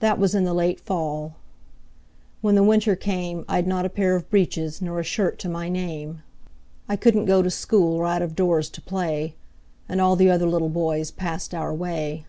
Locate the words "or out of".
7.96-8.36